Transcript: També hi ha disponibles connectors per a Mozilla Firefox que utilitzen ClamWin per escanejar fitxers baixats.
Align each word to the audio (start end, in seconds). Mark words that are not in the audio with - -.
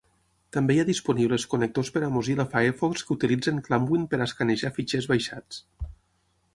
També 0.55 0.75
hi 0.75 0.79
ha 0.83 0.85
disponibles 0.87 1.45
connectors 1.51 1.91
per 1.97 2.03
a 2.07 2.09
Mozilla 2.17 2.47
Firefox 2.55 3.05
que 3.09 3.15
utilitzen 3.19 3.63
ClamWin 3.69 4.11
per 4.15 4.23
escanejar 4.29 4.77
fitxers 4.81 5.11
baixats. 5.15 5.65